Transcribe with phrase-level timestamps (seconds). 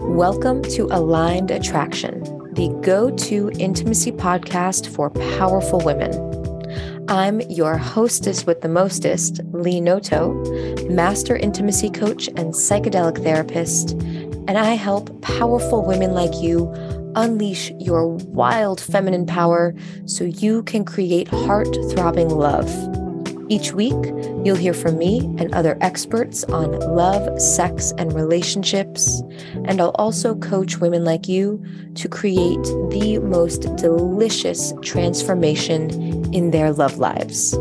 [0.00, 2.22] Welcome to Aligned Attraction,
[2.54, 6.10] the go to intimacy podcast for powerful women.
[7.08, 10.32] I'm your hostess with the mostest, Lee Noto,
[10.88, 16.72] master intimacy coach and psychedelic therapist, and I help powerful women like you
[17.14, 19.74] unleash your wild feminine power
[20.06, 22.68] so you can create heart throbbing love.
[23.50, 24.06] Each week,
[24.44, 29.24] you'll hear from me and other experts on love, sex, and relationships.
[29.64, 31.60] And I'll also coach women like you
[31.96, 35.90] to create the most delicious transformation
[36.32, 37.54] in their love lives.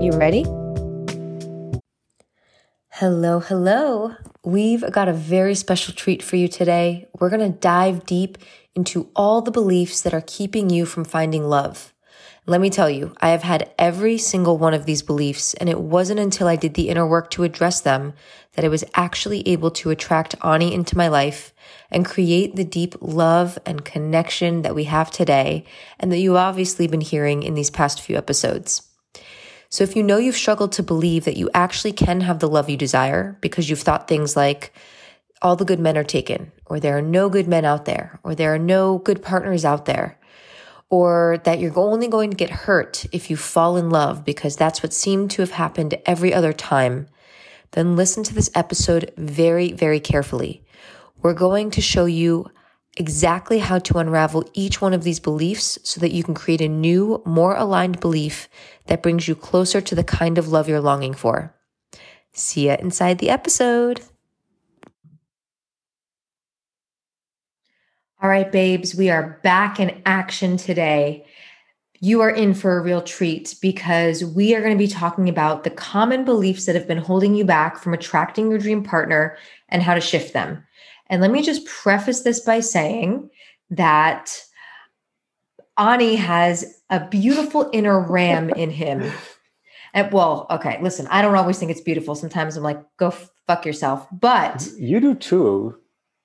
[0.00, 0.44] You ready?
[2.92, 4.14] Hello, hello.
[4.44, 7.06] We've got a very special treat for you today.
[7.20, 8.38] We're going to dive deep
[8.74, 11.91] into all the beliefs that are keeping you from finding love.
[12.44, 15.78] Let me tell you, I have had every single one of these beliefs, and it
[15.78, 18.14] wasn't until I did the inner work to address them
[18.54, 21.54] that I was actually able to attract Ani into my life
[21.88, 25.64] and create the deep love and connection that we have today
[26.00, 28.88] and that you've obviously been hearing in these past few episodes.
[29.68, 32.68] So if you know you've struggled to believe that you actually can have the love
[32.68, 34.72] you desire because you've thought things like,
[35.42, 38.34] all the good men are taken, or there are no good men out there, or
[38.34, 40.18] there are no good partners out there,
[40.92, 44.82] or that you're only going to get hurt if you fall in love because that's
[44.82, 47.08] what seemed to have happened every other time,
[47.70, 50.62] then listen to this episode very, very carefully.
[51.22, 52.50] We're going to show you
[52.98, 56.68] exactly how to unravel each one of these beliefs so that you can create a
[56.68, 58.50] new, more aligned belief
[58.84, 61.54] that brings you closer to the kind of love you're longing for.
[62.34, 64.02] See ya inside the episode.
[68.22, 71.26] All right, babes, we are back in action today.
[71.98, 75.64] You are in for a real treat because we are going to be talking about
[75.64, 79.36] the common beliefs that have been holding you back from attracting your dream partner
[79.70, 80.64] and how to shift them.
[81.08, 83.28] And let me just preface this by saying
[83.70, 84.40] that
[85.76, 89.10] Ani has a beautiful inner ram in him.
[89.94, 92.14] And well, okay, listen, I don't always think it's beautiful.
[92.14, 93.10] Sometimes I'm like, go
[93.46, 94.08] fuck yourself.
[94.10, 95.76] But you do too.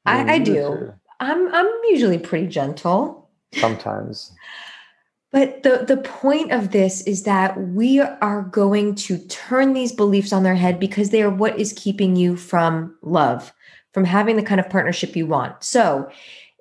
[0.06, 0.94] I, I do.
[1.20, 3.30] I'm I'm usually pretty gentle.
[3.54, 4.32] Sometimes.
[5.32, 10.32] But the the point of this is that we are going to turn these beliefs
[10.32, 13.54] on their head because they are what is keeping you from love,
[13.94, 15.64] from having the kind of partnership you want.
[15.64, 16.10] So,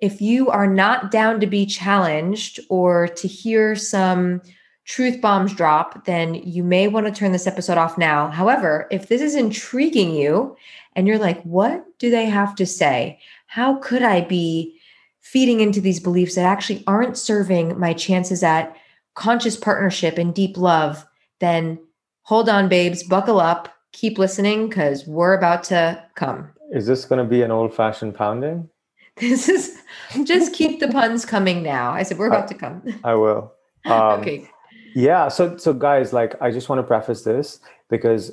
[0.03, 4.43] if you are not down to be challenged or to hear some
[4.85, 8.29] truth bombs drop, then you may want to turn this episode off now.
[8.29, 10.57] However, if this is intriguing you
[10.95, 13.21] and you're like, what do they have to say?
[13.47, 14.79] How could I be
[15.21, 18.77] feeding into these beliefs that actually aren't serving my chances at
[19.15, 21.07] conscious partnership and deep love?
[21.41, 21.79] Then
[22.23, 26.51] hold on, babes, buckle up, keep listening because we're about to come.
[26.73, 28.69] Is this going to be an old fashioned pounding?
[29.19, 29.79] This is
[30.25, 31.91] just keep the puns coming now.
[31.93, 33.01] I said, we're about I, to come.
[33.03, 33.53] I will.
[33.87, 34.51] Um, okay.
[34.97, 35.29] Yeah.
[35.29, 38.33] So, so guys, like, I just want to preface this because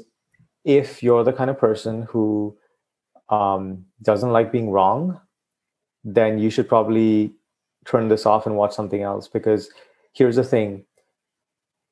[0.66, 2.57] if you're the kind of person who
[3.30, 5.20] um, doesn't like being wrong,
[6.04, 7.34] then you should probably
[7.86, 9.28] turn this off and watch something else.
[9.28, 9.70] Because
[10.14, 10.86] here's the thing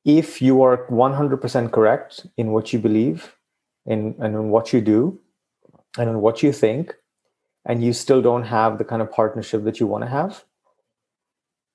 [0.04, 3.36] if you are 100% correct in what you believe
[3.86, 5.20] in, and in what you do
[5.98, 6.94] and in what you think,
[7.64, 10.44] and you still don't have the kind of partnership that you want to have,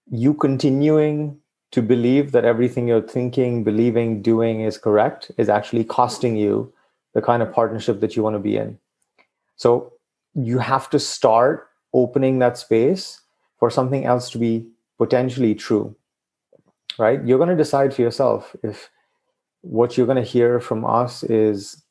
[0.10, 1.40] you continuing
[1.72, 6.74] to believe that everything you're thinking, believing, doing is correct is actually costing you
[7.14, 8.78] the kind of partnership that you want to be in.
[9.58, 9.94] So
[10.34, 13.22] you have to start opening that space
[13.60, 15.96] for something else to be potentially true,
[16.98, 17.24] right?
[17.26, 18.90] You're going to decide for yourself if
[19.62, 21.84] what you're going to hear from us is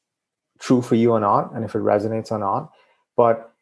[0.58, 2.70] true for you or not, and if it resonates or not.
[3.16, 3.52] But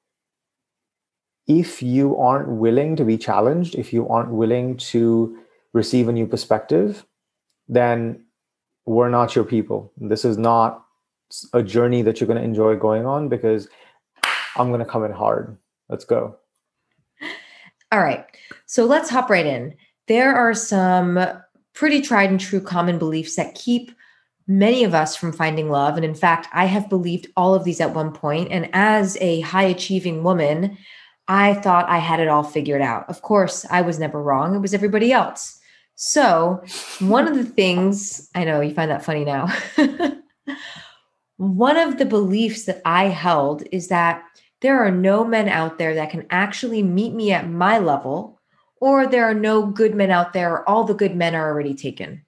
[1.47, 5.39] if you aren't willing to be challenged, if you aren't willing to
[5.73, 7.05] receive a new perspective,
[7.69, 8.25] then
[8.87, 9.93] we're not your people.
[9.97, 10.85] This is not
[11.53, 13.69] a journey that you're going to enjoy going on because
[14.57, 15.57] I'm going to come in hard.
[15.89, 16.37] Let's go.
[17.93, 18.25] All right.
[18.67, 19.75] So let's hop right in.
[20.09, 21.19] There are some
[21.75, 23.93] pretty tried and true common beliefs that keep
[24.47, 25.97] many of us from finding love.
[25.97, 28.51] And in fact, I have believed all of these at one point.
[28.51, 30.77] And as a high achieving woman,
[31.29, 33.09] I thought I had it all figured out.
[33.09, 35.59] Of course, I was never wrong, it was everybody else.
[35.97, 36.63] So,
[36.99, 39.47] one of the things I know you find that funny now.
[41.37, 44.23] one of the beliefs that I held is that
[44.65, 48.41] there are no men out there that can actually meet me at my level,
[48.81, 52.25] or there are no good men out there, all the good men are already taken.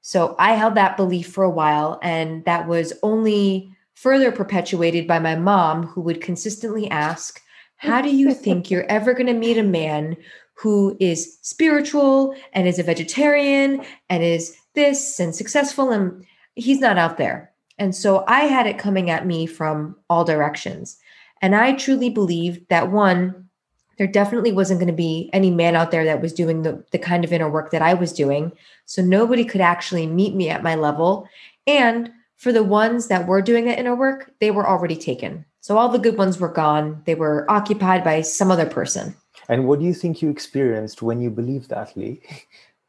[0.00, 5.20] So I held that belief for a while, and that was only further perpetuated by
[5.20, 7.40] my mom, who would consistently ask,
[7.76, 10.16] how do you think you're ever going to meet a man
[10.54, 16.26] who is spiritual and is a vegetarian and is this and successful and
[16.56, 17.52] he's not out there.
[17.78, 20.98] And so I had it coming at me from all directions.
[21.42, 23.48] And I truly believed that one,
[23.98, 26.98] there definitely wasn't going to be any man out there that was doing the, the
[26.98, 28.52] kind of inner work that I was doing.
[28.86, 31.28] So nobody could actually meet me at my level.
[31.66, 35.44] And for the ones that were doing that inner work, they were already taken.
[35.60, 37.02] So all the good ones were gone.
[37.04, 39.14] They were occupied by some other person.
[39.48, 42.22] And what do you think you experienced when you believed that, Lee?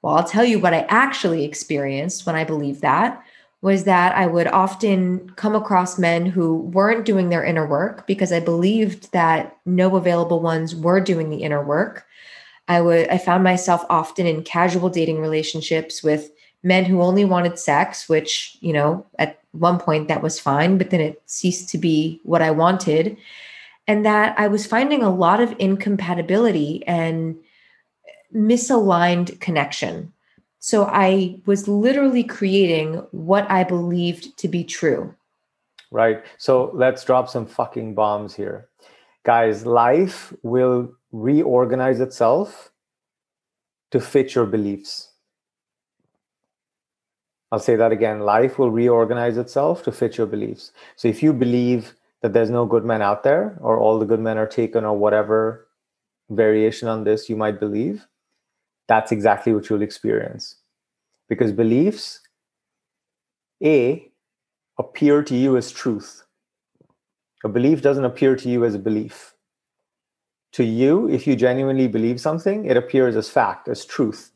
[0.02, 3.24] Well, I'll tell you what I actually experienced when I believed that
[3.64, 8.34] was that I would often come across men who weren't doing their inner work because
[8.34, 12.06] I believed that no available ones were doing the inner work.
[12.68, 16.30] I would I found myself often in casual dating relationships with
[16.62, 20.90] men who only wanted sex, which, you know, at one point that was fine, but
[20.90, 23.16] then it ceased to be what I wanted.
[23.88, 27.38] And that I was finding a lot of incompatibility and
[28.36, 30.12] misaligned connection.
[30.64, 35.14] So I was literally creating what I believed to be true.
[35.92, 36.24] Right.
[36.38, 38.70] So let's drop some fucking bombs here.
[39.26, 42.72] Guys, life will reorganize itself
[43.92, 45.10] to fit your beliefs.
[47.52, 48.22] I'll say that again.
[48.22, 50.72] Life will reorganize itself to fit your beliefs.
[50.96, 54.22] So if you believe that there's no good men out there, or all the good
[54.22, 55.68] men are taken, or whatever
[56.30, 58.08] variation on this you might believe,
[58.88, 60.56] that's exactly what you'll experience.
[61.30, 62.20] Because beliefs,
[63.64, 64.12] A,
[64.78, 66.24] appear to you as truth.
[67.44, 69.34] A belief doesn't appear to you as a belief.
[70.54, 74.32] To you, if you genuinely believe something, it appears as fact, as truth.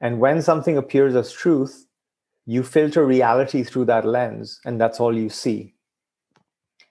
[0.00, 1.86] And when something appears as truth,
[2.46, 5.74] you filter reality through that lens, and that's all you see.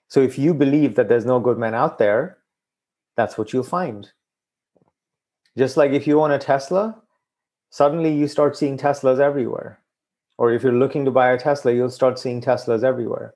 [0.08, 2.38] So if you believe that there's no good men out there,
[3.16, 4.10] that's what you'll find.
[5.56, 7.00] Just like if you own a Tesla,
[7.70, 9.78] suddenly you start seeing Teslas everywhere.
[10.36, 13.34] Or if you're looking to buy a Tesla, you'll start seeing Teslas everywhere.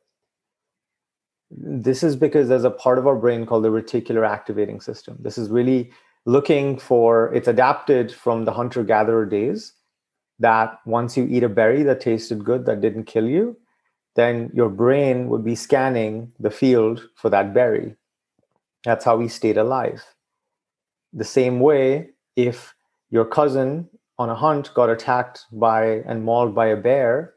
[1.51, 5.17] This is because there's a part of our brain called the reticular activating system.
[5.21, 5.93] This is really
[6.27, 9.73] looking for, it's adapted from the hunter gatherer days
[10.41, 13.57] that once you eat a berry that tasted good, that didn't kill you,
[14.15, 17.95] then your brain would be scanning the field for that berry.
[18.85, 20.05] That's how we stayed alive.
[21.13, 22.75] The same way, if
[23.11, 23.89] your cousin
[24.19, 27.35] on a hunt got attacked by and mauled by a bear,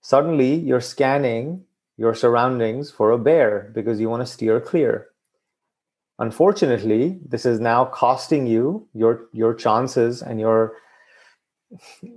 [0.00, 1.64] suddenly you're scanning
[1.96, 5.08] your surroundings for a bear because you want to steer clear.
[6.18, 10.74] Unfortunately, this is now costing you your your chances and your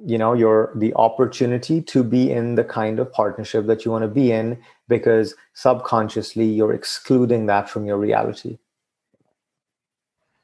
[0.05, 4.03] you know your the opportunity to be in the kind of partnership that you want
[4.03, 8.57] to be in because subconsciously you're excluding that from your reality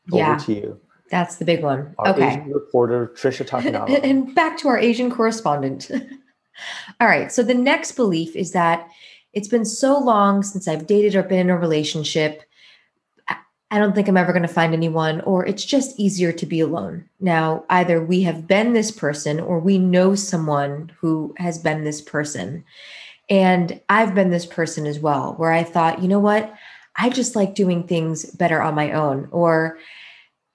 [0.08, 0.36] yeah.
[0.36, 0.82] Over to you.
[1.10, 1.94] That's the big one.
[2.00, 2.30] Our okay.
[2.30, 4.00] Asian reporter Trisha Takanawa.
[4.04, 5.92] and back to our Asian correspondent.
[7.00, 7.32] All right.
[7.32, 8.88] So the next belief is that
[9.34, 12.44] it's been so long since I've dated or been in a relationship.
[13.74, 16.60] I don't think I'm ever going to find anyone, or it's just easier to be
[16.60, 17.06] alone.
[17.22, 22.02] Now, either we have been this person or we know someone who has been this
[22.02, 22.66] person.
[23.30, 26.54] And I've been this person as well, where I thought, you know what?
[26.96, 29.78] I just like doing things better on my own, or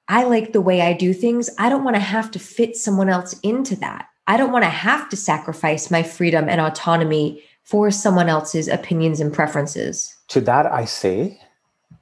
[0.08, 1.50] I like the way I do things.
[1.58, 4.08] I don't want to have to fit someone else into that.
[4.26, 9.20] I don't want to have to sacrifice my freedom and autonomy for someone else's opinions
[9.20, 10.14] and preferences.
[10.28, 11.40] To that, I say,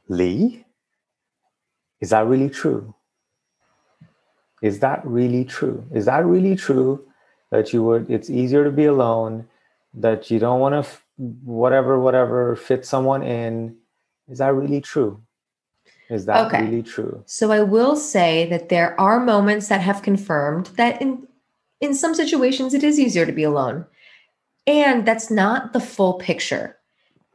[0.09, 0.65] Lee,
[2.01, 2.95] is that really true?
[4.63, 5.87] Is that really true?
[5.93, 7.07] Is that really true
[7.51, 9.47] that you would, it's easier to be alone,
[9.95, 13.77] that you don't want to, whatever, whatever, fit someone in?
[14.29, 15.23] Is that really true?
[16.11, 16.65] Is that okay.
[16.65, 17.23] really true?
[17.27, 21.27] So I will say that there are moments that have confirmed that in
[21.81, 23.85] in some situations it is easier to be alone.
[24.67, 26.77] And that's not the full picture.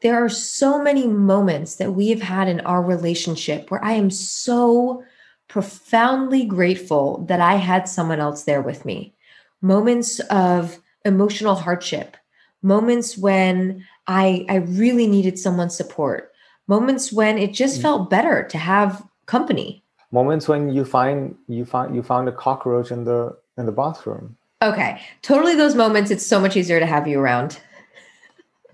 [0.01, 4.10] There are so many moments that we have had in our relationship where I am
[4.10, 5.03] so
[5.48, 9.13] profoundly grateful that I had someone else there with me.
[9.62, 12.15] Moments of emotional hardship,
[12.62, 16.31] moments when I I really needed someone's support,
[16.69, 17.81] moments when it just mm.
[17.81, 19.83] felt better to have company.
[20.11, 24.38] Moments when you find you find you found a cockroach in the in the bathroom.
[24.61, 25.01] Okay.
[25.21, 27.59] Totally those moments it's so much easier to have you around.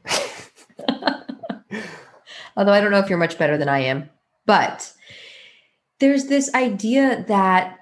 [2.57, 4.09] Although i don't know if you're much better than i am
[4.45, 4.93] but
[5.99, 7.79] there's this idea that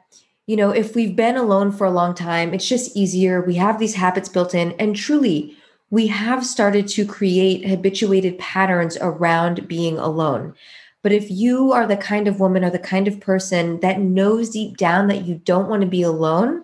[0.47, 3.41] you know if we've been alone for a long time it's just easier.
[3.41, 5.55] We have these habits built in and truly
[5.93, 10.55] we have started to create habituated patterns around being alone.
[11.03, 14.49] But if you are the kind of woman or the kind of person that knows
[14.49, 16.63] deep down that you don't want to be alone,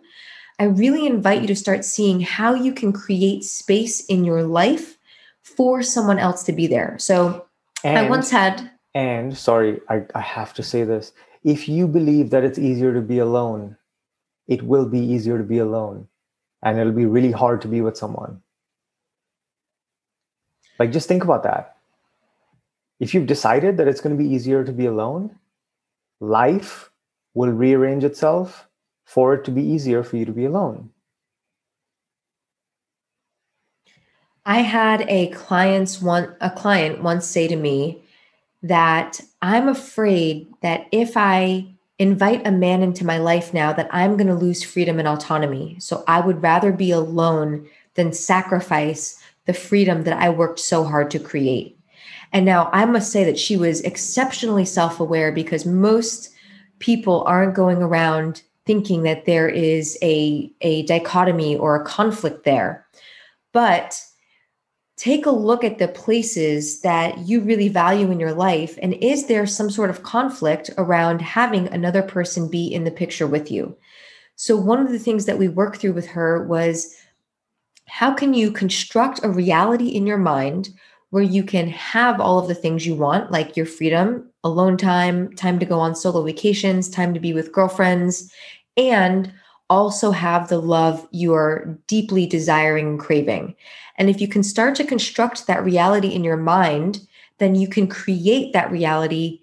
[0.58, 4.98] I really invite you to start seeing how you can create space in your life
[5.44, 6.98] for someone else to be there.
[6.98, 7.46] So
[7.84, 8.72] and, I once had.
[8.96, 11.14] And sorry, I, I have to say this.
[11.44, 13.78] If you believe that it's easier to be alone,
[14.48, 16.08] it will be easier to be alone.
[16.64, 18.42] And it'll be really hard to be with someone.
[20.80, 21.76] Like, just think about that.
[23.00, 25.38] If you've decided that it's going to be easier to be alone,
[26.20, 26.90] life
[27.34, 28.68] will rearrange itself
[29.06, 30.90] for it to be easier for you to be alone.
[34.46, 38.02] I had a client's one a client once say to me
[38.64, 41.68] that I'm afraid that if I
[42.00, 45.76] invite a man into my life now that I'm going to lose freedom and autonomy.
[45.80, 51.10] So I would rather be alone than sacrifice the freedom that I worked so hard
[51.10, 51.76] to create.
[52.32, 56.30] And now I must say that she was exceptionally self-aware because most
[56.78, 62.86] people aren't going around thinking that there is a, a dichotomy or a conflict there.
[63.54, 64.00] But
[64.98, 68.78] take a look at the places that you really value in your life.
[68.84, 73.26] And is there some sort of conflict around having another person be in the picture
[73.26, 73.76] with you?
[74.36, 76.96] So, one of the things that we worked through with her was
[77.90, 80.70] how can you construct a reality in your mind
[81.10, 85.34] where you can have all of the things you want, like your freedom, alone time,
[85.36, 88.32] time to go on solo vacations, time to be with girlfriends,
[88.78, 89.34] and
[89.70, 93.56] also have the love you are deeply desiring and craving.
[93.98, 97.02] And if you can start to construct that reality in your mind,
[97.40, 99.42] then you can create that reality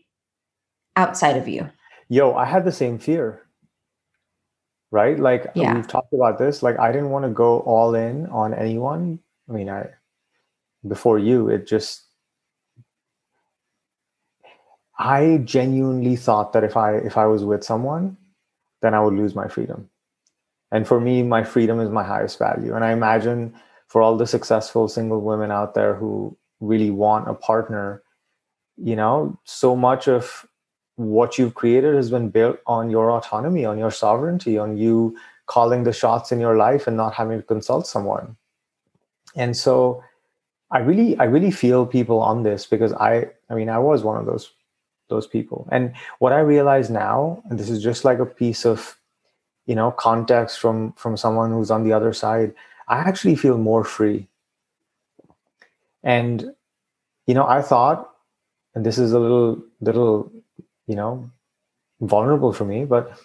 [0.97, 1.69] outside of you.
[2.09, 3.46] Yo, I had the same fear.
[4.91, 5.19] Right?
[5.19, 5.75] Like yeah.
[5.75, 6.63] we've talked about this.
[6.63, 9.19] Like I didn't want to go all in on anyone.
[9.49, 9.89] I mean, I
[10.87, 12.05] before you, it just
[14.99, 18.17] I genuinely thought that if I if I was with someone,
[18.83, 19.91] then I would lose my freedom.
[20.73, 22.75] And for me, my freedom is my highest value.
[22.75, 23.55] And I imagine
[23.89, 28.03] for all the successful single women out there who really want a partner,
[28.77, 30.46] you know, so much of
[30.97, 35.85] what you've created has been built on your autonomy, on your sovereignty, on you calling
[35.85, 38.37] the shots in your life and not having to consult someone.
[39.37, 40.03] And so
[40.71, 44.17] I really, I really feel people on this because I, I mean, I was one
[44.19, 44.51] of those,
[45.09, 45.69] those people.
[45.71, 48.99] And what I realize now, and this is just like a piece of,
[49.67, 52.55] you know, context from from someone who's on the other side
[52.89, 54.29] I actually feel more free.
[56.03, 56.53] And,
[57.27, 58.11] you know, I thought,
[58.75, 60.31] and this is a little, little,
[60.87, 61.31] you know,
[62.01, 63.19] vulnerable for me, but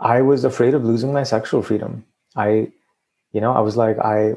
[0.00, 2.04] I was afraid of losing my sexual freedom.
[2.34, 2.72] I,
[3.32, 4.34] you know, I was like, I,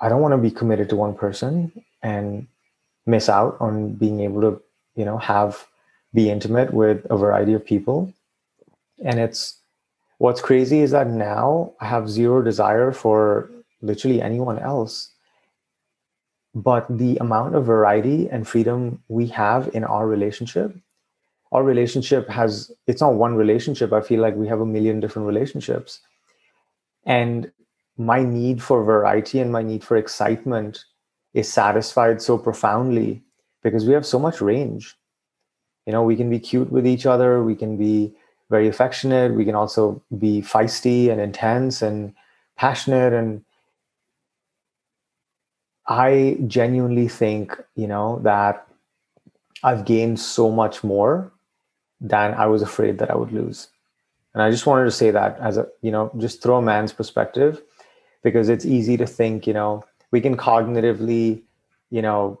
[0.00, 2.46] I don't want to be committed to one person and
[3.06, 4.62] miss out on being able to,
[4.94, 5.66] you know, have,
[6.14, 8.12] be intimate with a variety of people.
[9.04, 9.58] And it's,
[10.18, 15.08] what's crazy is that now I have zero desire for literally anyone else.
[16.54, 20.76] But the amount of variety and freedom we have in our relationship,
[21.52, 23.92] our relationship has, it's not one relationship.
[23.92, 26.00] I feel like we have a million different relationships.
[27.04, 27.52] And
[27.96, 30.84] my need for variety and my need for excitement
[31.34, 33.22] is satisfied so profoundly
[33.62, 34.96] because we have so much range.
[35.86, 38.14] You know, we can be cute with each other, we can be
[38.52, 39.34] very affectionate.
[39.34, 42.14] We can also be feisty and intense and
[42.56, 43.14] passionate.
[43.14, 43.42] And
[45.88, 48.68] I genuinely think, you know, that
[49.64, 51.31] I've gained so much more
[52.02, 53.68] than I was afraid that I would lose.
[54.34, 56.92] And I just wanted to say that as a, you know, just throw a man's
[56.92, 57.62] perspective
[58.22, 61.42] because it's easy to think, you know, we can cognitively,
[61.90, 62.40] you know,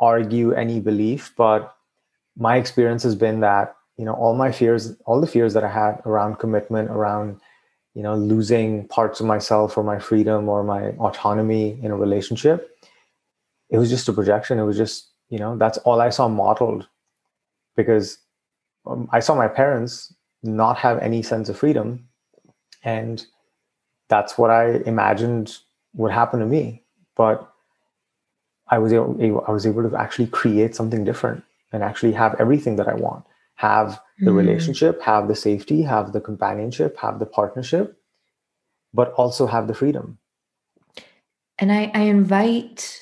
[0.00, 1.74] argue any belief, but
[2.36, 5.68] my experience has been that you know all my fears all the fears that i
[5.68, 7.40] had around commitment around
[7.94, 12.76] you know losing parts of myself or my freedom or my autonomy in a relationship
[13.70, 16.88] it was just a projection it was just you know that's all i saw modeled
[17.76, 18.18] because
[18.86, 22.06] um, i saw my parents not have any sense of freedom
[22.82, 23.26] and
[24.08, 25.58] that's what i imagined
[25.94, 26.82] would happen to me
[27.16, 27.50] but
[28.68, 32.76] i was able, i was able to actually create something different and actually have everything
[32.76, 33.24] that i want
[33.56, 34.36] have the mm.
[34.36, 37.98] relationship, have the safety, have the companionship, have the partnership,
[38.92, 40.18] but also have the freedom.
[41.58, 43.00] And I, I invite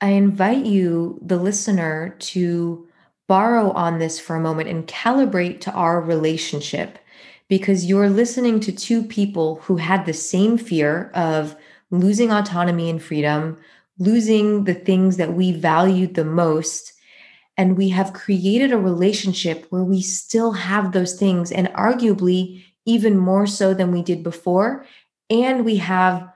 [0.00, 2.88] I invite you, the listener, to
[3.28, 6.98] borrow on this for a moment and calibrate to our relationship
[7.48, 11.56] because you're listening to two people who had the same fear of
[11.90, 13.58] losing autonomy and freedom,
[13.98, 16.92] losing the things that we valued the most
[17.56, 23.16] And we have created a relationship where we still have those things, and arguably even
[23.18, 24.86] more so than we did before.
[25.30, 26.31] And we have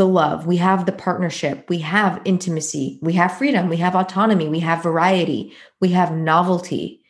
[0.00, 4.48] the love, we have the partnership, we have intimacy, we have freedom, we have autonomy,
[4.48, 7.04] we have variety, we have novelty.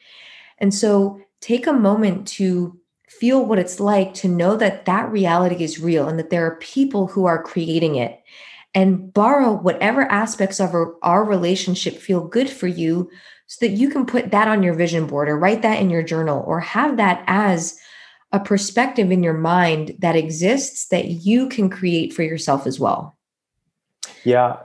[0.59, 2.77] And so take a moment to
[3.09, 6.57] feel what it's like to know that that reality is real and that there are
[6.57, 8.21] people who are creating it
[8.75, 13.09] and borrow whatever aspects of our, our relationship feel good for you
[13.47, 16.03] so that you can put that on your vision board or write that in your
[16.03, 17.79] journal or have that as
[18.33, 23.17] a perspective in your mind that exists that you can create for yourself as well.
[24.25, 24.57] Yeah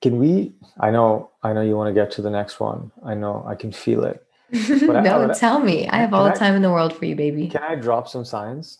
[0.00, 2.92] can we i know i know you want to get to the next one.
[3.04, 4.24] I know i can feel it.
[4.80, 5.88] No I, tell me.
[5.88, 7.48] I have all the time in the world for you baby.
[7.48, 8.78] can i drop some science?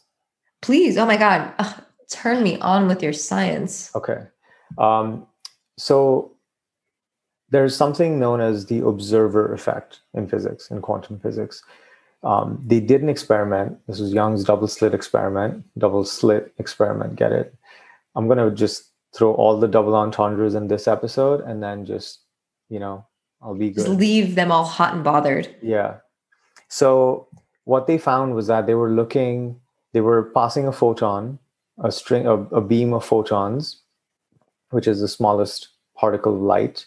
[0.62, 0.96] Please.
[0.96, 1.52] Oh my god.
[1.58, 3.90] Ugh, turn me on with your science.
[3.94, 4.22] Okay.
[4.78, 5.26] Um,
[5.76, 6.32] so
[7.50, 11.62] there's something known as the observer effect in physics, in quantum physics.
[12.24, 13.78] Um, they did an experiment.
[13.86, 17.16] This was Young's double slit experiment, double slit experiment.
[17.16, 17.54] Get it?
[18.16, 22.20] I'm going to just throw all the double entendres in this episode and then just,
[22.68, 23.06] you know,
[23.42, 23.84] I'll be good.
[23.84, 25.54] Just leave them all hot and bothered.
[25.62, 25.96] Yeah.
[26.68, 27.28] So
[27.64, 29.60] what they found was that they were looking,
[29.92, 31.38] they were passing a photon,
[31.82, 33.82] a string, a, a beam of photons
[34.74, 36.84] which is the smallest particle of light,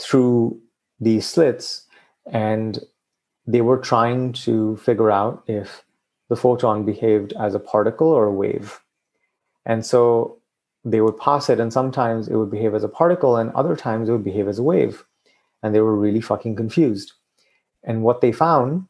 [0.00, 0.60] through
[0.98, 1.86] these slits.
[2.32, 2.80] And
[3.46, 5.84] they were trying to figure out if
[6.28, 8.80] the photon behaved as a particle or a wave.
[9.66, 10.38] And so
[10.84, 14.08] they would pass it, and sometimes it would behave as a particle, and other times
[14.08, 15.04] it would behave as a wave.
[15.62, 17.12] And they were really fucking confused.
[17.82, 18.86] And what they found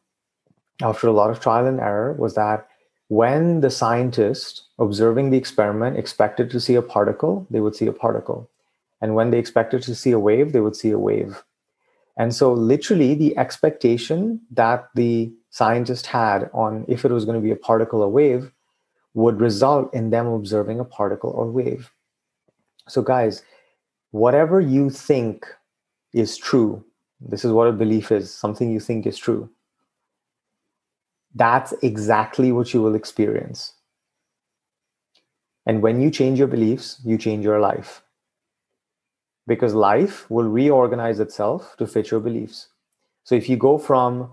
[0.81, 2.67] after a lot of trial and error was that
[3.07, 7.93] when the scientist observing the experiment expected to see a particle, they would see a
[7.93, 8.49] particle.
[9.01, 11.43] And when they expected to see a wave, they would see a wave.
[12.17, 17.43] And so, literally, the expectation that the scientist had on if it was going to
[17.43, 18.51] be a particle or wave
[19.13, 21.91] would result in them observing a particle or wave.
[22.87, 23.43] So, guys,
[24.11, 25.45] whatever you think
[26.13, 26.85] is true,
[27.19, 29.49] this is what a belief is something you think is true
[31.35, 33.73] that's exactly what you will experience.
[35.65, 38.01] And when you change your beliefs, you change your life.
[39.47, 42.69] Because life will reorganize itself to fit your beliefs.
[43.23, 44.29] So if you go from,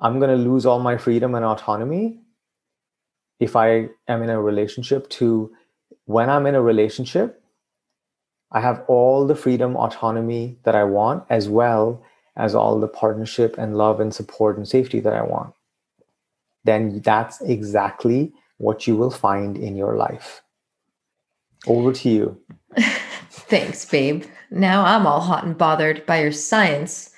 [0.00, 2.20] I'm going to lose all my freedom and autonomy
[3.38, 5.52] if I am in a relationship, to
[6.06, 7.42] when I'm in a relationship,
[8.50, 12.02] I have all the freedom, autonomy that I want, as well
[12.34, 15.52] as all the partnership and love and support and safety that I want
[16.66, 20.42] then that's exactly what you will find in your life.
[21.66, 22.40] Over to you.
[23.30, 24.24] Thanks, babe.
[24.50, 27.10] Now I'm all hot and bothered by your science.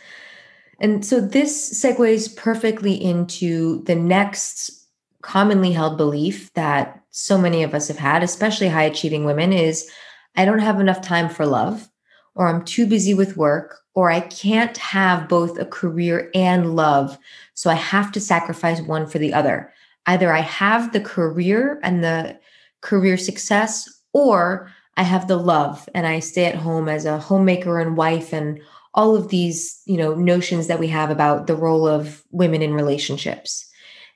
[0.80, 4.86] And so this segues perfectly into the next
[5.22, 9.90] commonly held belief that so many of us have had, especially high achieving women, is
[10.36, 11.88] I don't have enough time for love,
[12.34, 17.18] or I'm too busy with work, or I can't have both a career and love.
[17.54, 19.72] So I have to sacrifice one for the other.
[20.06, 22.38] Either I have the career and the
[22.80, 27.80] career success, or I have the love and I stay at home as a homemaker
[27.80, 28.60] and wife and
[28.92, 32.74] all of these, you know, notions that we have about the role of women in
[32.74, 33.64] relationships.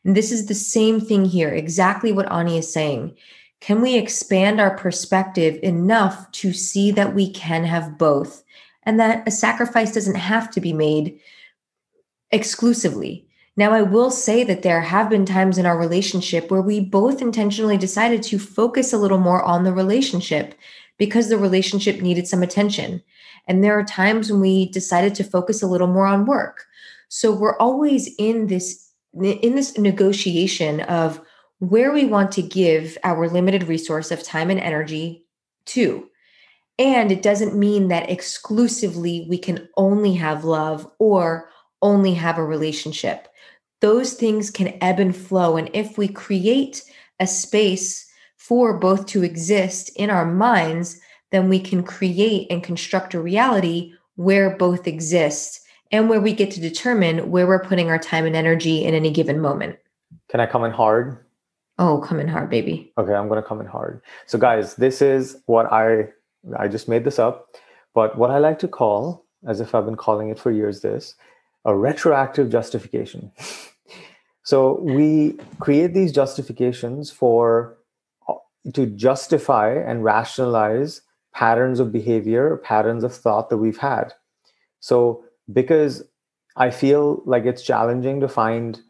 [0.04, 3.16] And this is the same thing here, exactly what Ani is saying.
[3.60, 8.42] Can we expand our perspective enough to see that we can have both?
[8.84, 11.20] and that a sacrifice doesn't have to be made
[12.30, 13.26] exclusively.
[13.56, 17.20] Now, I will say that there have been times in our relationship where we both
[17.20, 20.54] intentionally decided to focus a little more on the relationship
[20.96, 23.02] because the relationship needed some attention.
[23.46, 26.64] And there are times when we decided to focus a little more on work.
[27.08, 31.20] So we're always in this in this negotiation of
[31.58, 35.26] where we want to give our limited resource of time and energy
[35.66, 36.08] to.
[36.78, 41.50] And it doesn't mean that exclusively we can only have love or
[41.82, 43.28] only have a relationship.
[43.82, 45.56] Those things can ebb and flow.
[45.56, 46.84] And if we create
[47.18, 51.00] a space for both to exist in our minds,
[51.32, 56.52] then we can create and construct a reality where both exist and where we get
[56.52, 59.76] to determine where we're putting our time and energy in any given moment.
[60.30, 61.18] Can I come in hard?
[61.78, 62.92] Oh, come in hard, baby.
[62.96, 64.00] Okay, I'm going to come in hard.
[64.26, 66.08] So, guys, this is what I
[66.56, 67.48] I just made this up.
[67.94, 71.16] But what I like to call, as if I've been calling it for years, this
[71.64, 73.32] a retroactive justification.
[74.42, 77.76] so we create these justifications for
[78.28, 78.34] uh,
[78.74, 81.02] to justify and rationalize
[81.32, 84.12] patterns of behavior, patterns of thought that we've had.
[84.80, 86.04] So because
[86.56, 88.80] I feel like it's challenging to find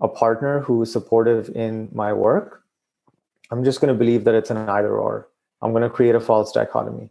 [0.00, 2.62] a partner who is supportive in my work,
[3.50, 5.28] I'm just going to believe that it's an either or.
[5.60, 7.10] I'm going to create a false dichotomy,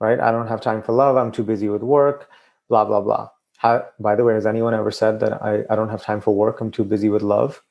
[0.00, 0.20] right?
[0.20, 1.16] I don't have time for love.
[1.16, 2.28] I'm too busy with work,
[2.68, 3.30] blah, blah, blah.
[3.62, 6.34] How, by the way, has anyone ever said that I, I don't have time for
[6.34, 6.60] work?
[6.60, 7.62] I'm too busy with love.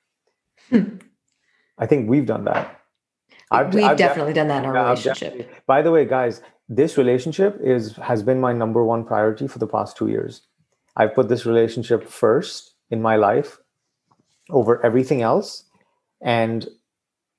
[0.69, 0.97] Hmm.
[1.77, 2.79] I think we've done that.
[3.51, 5.65] I've, we've I've definitely done that in our relationship.
[5.65, 9.67] By the way, guys, this relationship is has been my number one priority for the
[9.67, 10.41] past two years.
[10.95, 13.57] I've put this relationship first in my life
[14.49, 15.65] over everything else.
[16.21, 16.67] And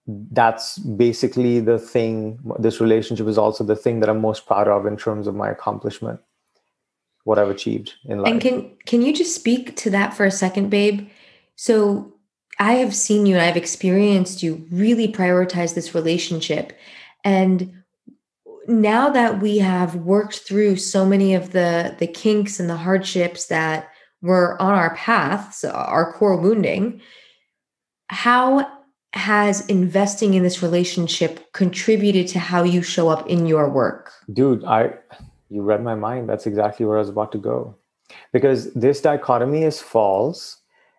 [0.07, 2.39] that's basically the thing.
[2.59, 5.49] This relationship is also the thing that I'm most proud of in terms of my
[5.51, 6.21] accomplishment,
[7.25, 8.33] what I've achieved in life.
[8.33, 11.09] And can can you just speak to that for a second, babe?
[11.57, 12.13] So
[12.59, 16.73] I have seen you and I've experienced you really prioritize this relationship.
[17.25, 17.83] And
[18.67, 23.47] now that we have worked through so many of the the kinks and the hardships
[23.47, 23.89] that
[24.21, 27.01] were on our paths, our core wounding,
[28.09, 28.69] how
[29.15, 34.11] has investing in this relationship contributed to how you show up in your work?
[34.33, 34.95] Dude, I
[35.53, 36.29] you read my mind.
[36.29, 37.77] That's exactly where I was about to go.
[38.33, 40.59] Because this dichotomy is false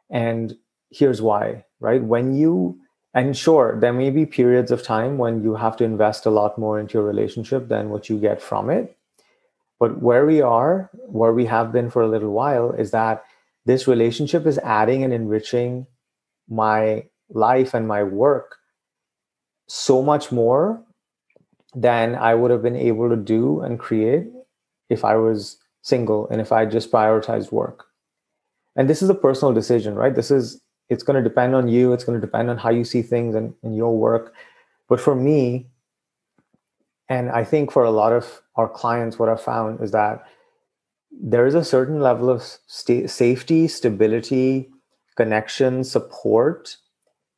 [0.09, 0.55] and
[0.89, 2.03] here's why, right?
[2.03, 2.79] When you
[3.15, 6.57] and sure, there may be periods of time when you have to invest a lot
[6.57, 8.97] more into your relationship than what you get from it.
[9.79, 13.23] But where we are, where we have been for a little while, is that
[13.65, 15.85] this relationship is adding and enriching
[16.49, 18.57] my life and my work
[19.67, 20.83] so much more
[21.75, 24.27] than I would have been able to do and create
[24.93, 27.85] if I was single and if I just prioritized work.
[28.75, 30.15] And this is a personal decision, right?
[30.15, 32.83] This is it's going to depend on you it's going to depend on how you
[32.83, 34.33] see things and in your work
[34.89, 35.67] but for me
[37.09, 40.25] and i think for a lot of our clients what i've found is that
[41.11, 44.69] there is a certain level of safety stability
[45.15, 46.77] connection support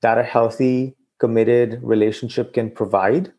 [0.01, 3.31] that a healthy committed relationship can provide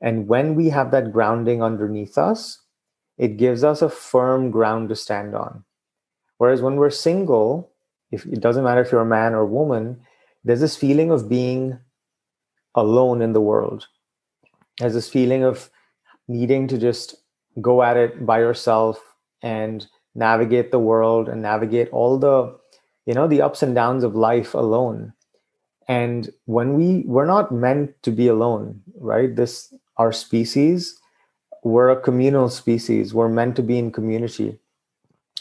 [0.00, 2.60] and when we have that grounding underneath us
[3.20, 5.62] it gives us a firm ground to stand on.
[6.38, 7.70] Whereas when we're single
[8.10, 10.00] if it doesn't matter if you're a man or a woman
[10.42, 11.78] there's this feeling of being
[12.74, 13.86] alone in the world.
[14.78, 15.68] There's this feeling of
[16.28, 17.14] needing to just
[17.60, 18.98] go at it by yourself
[19.42, 22.56] and navigate the world and navigate all the
[23.06, 25.12] you know the ups and downs of life alone.
[25.88, 29.34] And when we we're not meant to be alone right?
[29.36, 30.99] This our species
[31.62, 34.58] we're a communal species we're meant to be in community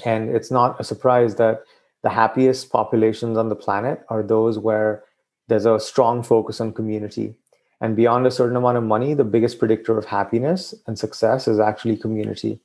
[0.06, 1.64] and it's not a surprise that
[2.04, 5.04] the happiest populations on the planet are those where
[5.48, 7.36] there's a strong focus on community.
[7.82, 11.60] And beyond a certain amount of money, the biggest predictor of happiness and success is
[11.60, 12.60] actually community.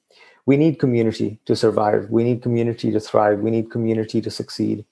[0.46, 2.10] We need community to survive.
[2.10, 3.40] We need community to thrive.
[3.40, 4.84] We need community to succeed.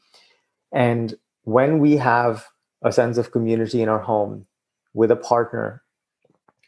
[0.72, 2.46] And when we have
[2.82, 4.46] a sense of community in our home
[4.94, 5.82] with a partner,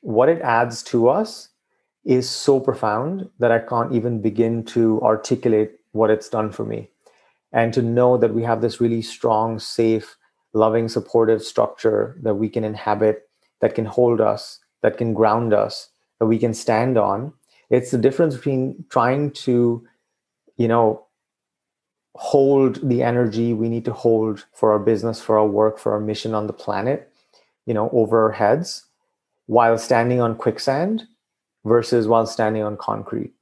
[0.03, 1.49] what it adds to us
[2.05, 6.91] is so profound that I can't even begin to articulate what it's done for me
[7.53, 10.17] and to know that we have this really strong, safe,
[10.53, 13.29] loving, supportive structure that we can inhabit,
[13.61, 15.89] that can hold us, that can ground us,
[16.19, 17.33] that we can stand on.
[17.71, 19.87] It's the difference between trying to,
[20.57, 21.07] you know,
[22.17, 26.01] hold the energy we need to hold for our business, for our work, for our
[26.01, 27.11] mission on the planet,
[27.67, 28.85] you know, over our heads
[29.47, 31.05] while standing on quicksand
[31.65, 33.33] versus while standing on concrete.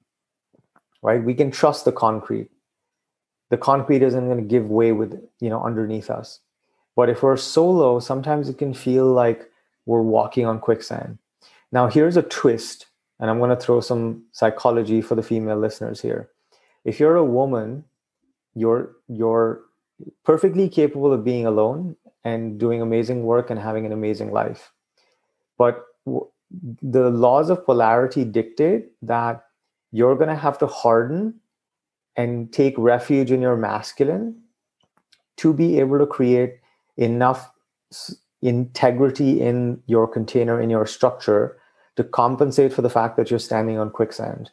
[1.02, 1.22] Right?
[1.22, 2.50] We can trust the concrete
[3.52, 6.40] the concrete isn't going to give way with you know underneath us
[6.96, 9.48] but if we're solo sometimes it can feel like
[9.84, 11.18] we're walking on quicksand
[11.70, 12.86] now here's a twist
[13.20, 16.30] and i'm going to throw some psychology for the female listeners here
[16.84, 17.84] if you're a woman
[18.54, 19.60] you're you're
[20.24, 24.72] perfectly capable of being alone and doing amazing work and having an amazing life
[25.58, 25.84] but
[26.82, 29.44] the laws of polarity dictate that
[29.90, 31.40] you're going to have to harden
[32.16, 34.40] and take refuge in your masculine
[35.36, 36.58] to be able to create
[36.96, 37.50] enough
[38.42, 41.58] integrity in your container, in your structure,
[41.96, 44.50] to compensate for the fact that you're standing on quicksand.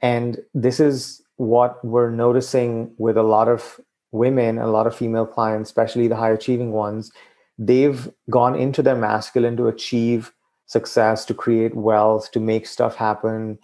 [0.00, 5.26] And this is what we're noticing with a lot of women, a lot of female
[5.26, 7.10] clients, especially the high achieving ones.
[7.58, 10.32] They've gone into their masculine to achieve
[10.66, 13.58] success, to create wealth, to make stuff happen,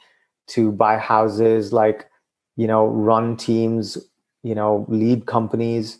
[0.48, 1.72] to buy houses.
[1.72, 2.08] Like
[2.58, 3.96] you know run teams
[4.42, 5.98] you know lead companies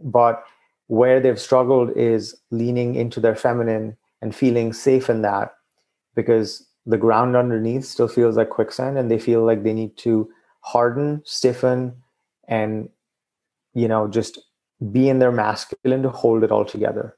[0.00, 0.44] but
[0.86, 5.54] where they've struggled is leaning into their feminine and feeling safe in that
[6.14, 10.28] because the ground underneath still feels like quicksand and they feel like they need to
[10.60, 11.94] harden stiffen
[12.48, 12.88] and
[13.74, 14.38] you know just
[14.92, 17.16] be in their masculine to hold it all together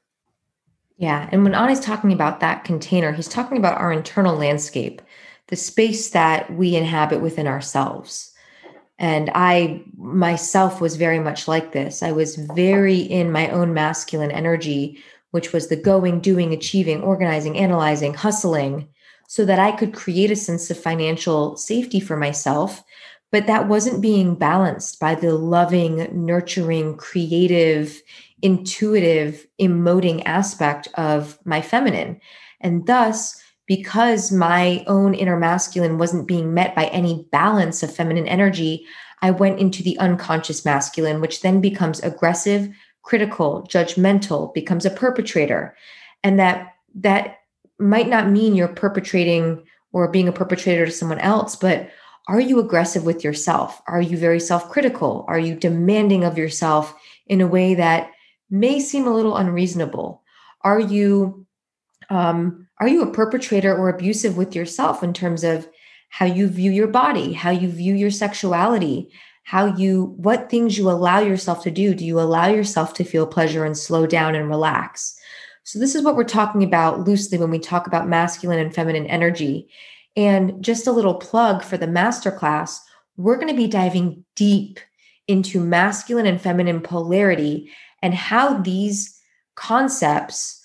[0.97, 5.01] yeah and when ani's talking about that container he's talking about our internal landscape
[5.47, 8.31] the space that we inhabit within ourselves.
[8.97, 12.01] And i myself was very much like this.
[12.01, 17.57] I was very in my own masculine energy which was the going doing achieving organizing
[17.57, 18.87] analyzing hustling
[19.27, 22.85] so that i could create a sense of financial safety for myself
[23.31, 28.01] but that wasn't being balanced by the loving, nurturing, creative,
[28.41, 32.19] intuitive, emoting aspect of my feminine.
[32.61, 38.27] And thus, because my own inner masculine wasn't being met by any balance of feminine
[38.27, 38.85] energy,
[39.21, 42.69] I went into the unconscious masculine, which then becomes aggressive,
[43.01, 45.75] critical, judgmental, becomes a perpetrator.
[46.23, 47.37] And that that
[47.79, 51.89] might not mean you're perpetrating or being a perpetrator to someone else, but
[52.27, 53.81] are you aggressive with yourself?
[53.87, 55.25] Are you very self critical?
[55.27, 56.95] Are you demanding of yourself
[57.27, 58.11] in a way that
[58.59, 60.23] may seem a little unreasonable?
[60.61, 61.45] Are you
[62.09, 65.67] um, are you a perpetrator or abusive with yourself in terms of
[66.09, 69.09] how you view your body, how you view your sexuality,
[69.43, 71.93] how you what things you allow yourself to do?
[71.93, 75.17] Do you allow yourself to feel pleasure and slow down and relax?
[75.63, 79.07] So this is what we're talking about loosely when we talk about masculine and feminine
[79.07, 79.67] energy.
[80.15, 82.79] And just a little plug for the masterclass,
[83.17, 84.79] we're going to be diving deep
[85.27, 87.71] into masculine and feminine polarity
[88.05, 89.19] and how these
[89.55, 90.61] concepts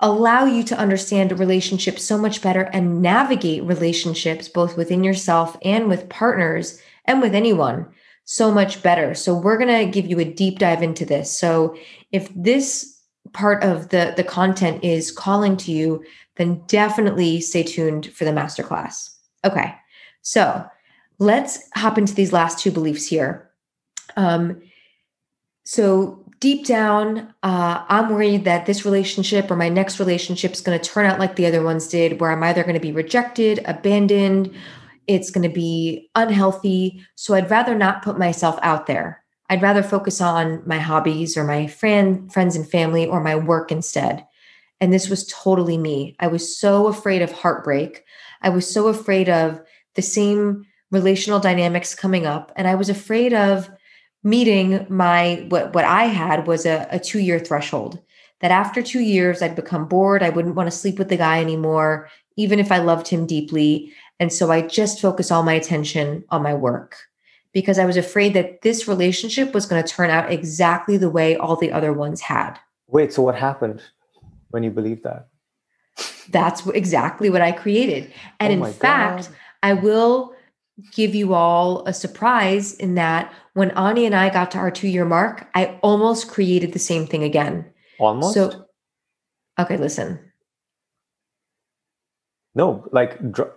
[0.00, 5.88] allow you to understand relationships so much better and navigate relationships both within yourself and
[5.88, 7.86] with partners and with anyone
[8.26, 9.14] so much better.
[9.14, 11.32] So we're going to give you a deep dive into this.
[11.32, 11.74] So
[12.12, 13.00] if this
[13.32, 16.04] part of the the content is calling to you,
[16.36, 19.08] then definitely stay tuned for the masterclass.
[19.46, 19.74] Okay,
[20.20, 20.66] so
[21.18, 23.50] let's hop into these last two beliefs here.
[24.16, 24.60] Um,
[25.64, 30.78] so deep down, uh, I'm worried that this relationship or my next relationship is going
[30.78, 33.62] to turn out like the other ones did, where I'm either going to be rejected,
[33.66, 34.52] abandoned,
[35.06, 37.04] it's going to be unhealthy.
[37.14, 39.22] So I'd rather not put myself out there.
[39.50, 43.70] I'd rather focus on my hobbies or my friend, friends and family or my work
[43.72, 44.24] instead.
[44.80, 46.16] And this was totally me.
[46.20, 48.04] I was so afraid of heartbreak.
[48.40, 49.60] I was so afraid of
[49.94, 52.52] the same relational dynamics coming up.
[52.56, 53.68] And I was afraid of
[54.22, 58.00] meeting my what what I had was a, a two year threshold.
[58.40, 60.22] That after two years, I'd become bored.
[60.22, 63.92] I wouldn't want to sleep with the guy anymore, even if I loved him deeply.
[64.18, 66.96] And so I just focus all my attention on my work
[67.52, 71.36] because I was afraid that this relationship was going to turn out exactly the way
[71.36, 72.58] all the other ones had.
[72.86, 73.82] Wait, so what happened
[74.50, 75.28] when you believed that?
[76.30, 78.12] That's exactly what I created.
[78.38, 79.36] And oh in fact, God.
[79.62, 80.34] I will
[80.92, 84.88] give you all a surprise in that when Ani and I got to our two
[84.88, 87.66] year mark, I almost created the same thing again.
[87.98, 88.34] Almost?
[88.34, 88.66] So,
[89.58, 90.18] okay, listen.
[92.54, 93.52] No, like dr-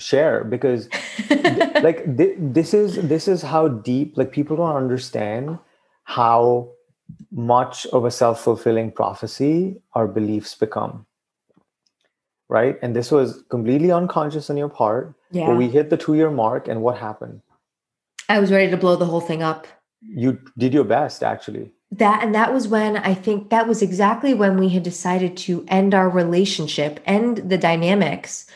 [0.00, 0.88] share because
[1.82, 5.58] like th- this is this is how deep like people don't understand
[6.04, 6.68] how
[7.30, 11.06] much of a self-fulfilling prophecy our beliefs become
[12.48, 16.14] right and this was completely unconscious on your part yeah but we hit the two
[16.14, 17.40] year mark and what happened
[18.28, 19.66] i was ready to blow the whole thing up
[20.00, 24.34] you did your best actually that and that was when i think that was exactly
[24.34, 28.46] when we had decided to end our relationship end the dynamics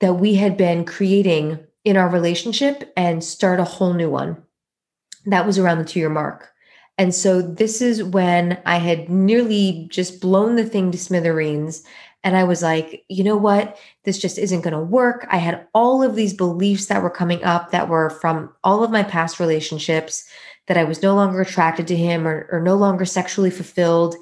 [0.00, 4.42] that we had been creating in our relationship and start a whole new one.
[5.26, 6.50] That was around the two year mark.
[6.96, 11.82] And so this is when I had nearly just blown the thing to smithereens.
[12.24, 13.78] And I was like, you know what?
[14.04, 15.26] This just isn't going to work.
[15.30, 18.90] I had all of these beliefs that were coming up that were from all of
[18.90, 20.24] my past relationships
[20.66, 24.16] that I was no longer attracted to him or, or no longer sexually fulfilled.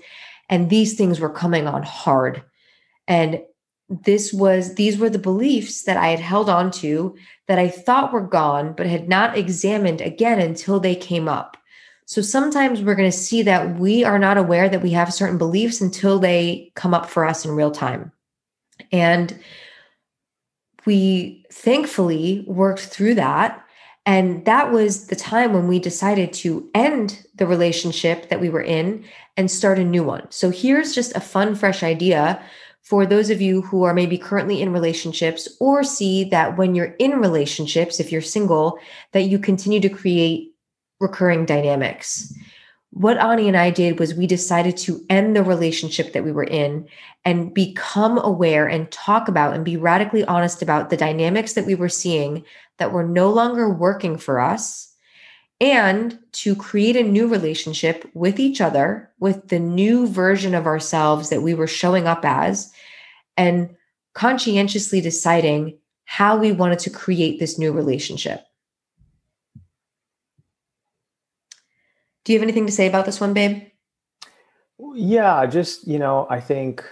[0.48, 2.42] And these things were coming on hard.
[3.06, 3.40] And
[3.88, 7.14] this was these were the beliefs that I had held on to
[7.46, 11.56] that I thought were gone, but had not examined again until they came up.
[12.12, 15.38] So sometimes we're going to see that we are not aware that we have certain
[15.38, 18.12] beliefs until they come up for us in real time.
[18.92, 19.40] And
[20.85, 23.64] we thankfully worked through that.
[24.05, 28.61] And that was the time when we decided to end the relationship that we were
[28.61, 29.07] in
[29.38, 30.31] and start a new one.
[30.31, 32.42] So here's just a fun, fresh idea
[32.83, 36.94] for those of you who are maybe currently in relationships or see that when you're
[36.98, 38.79] in relationships, if you're single,
[39.12, 40.51] that you continue to create
[41.02, 42.32] recurring dynamics.
[42.90, 46.44] What Ani and I did was we decided to end the relationship that we were
[46.44, 46.86] in
[47.24, 51.74] and become aware and talk about and be radically honest about the dynamics that we
[51.74, 52.44] were seeing
[52.78, 54.92] that were no longer working for us
[55.60, 61.30] and to create a new relationship with each other, with the new version of ourselves
[61.30, 62.72] that we were showing up as,
[63.36, 63.74] and
[64.12, 68.44] conscientiously deciding how we wanted to create this new relationship.
[72.24, 73.64] Do you have anything to say about this one, babe?
[74.94, 76.85] Yeah, just, you know, I think